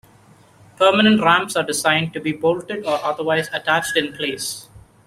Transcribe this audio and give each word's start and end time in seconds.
Permanent 0.77 1.21
ramps 1.21 1.55
are 1.55 1.61
designed 1.63 2.11
to 2.13 2.19
be 2.19 2.31
bolted 2.31 2.83
or 2.87 2.97
otherwise 3.05 3.49
attached 3.53 3.95
in 3.95 4.11
place. 4.13 4.67